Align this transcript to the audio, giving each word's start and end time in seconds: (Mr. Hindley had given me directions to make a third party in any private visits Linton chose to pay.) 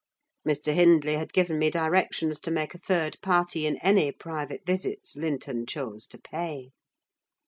(Mr. 0.47 0.73
Hindley 0.73 1.13
had 1.13 1.31
given 1.31 1.59
me 1.59 1.69
directions 1.69 2.39
to 2.39 2.49
make 2.49 2.73
a 2.73 2.79
third 2.79 3.21
party 3.21 3.67
in 3.67 3.77
any 3.81 4.11
private 4.11 4.65
visits 4.65 5.15
Linton 5.15 5.67
chose 5.67 6.07
to 6.07 6.17
pay.) 6.17 6.71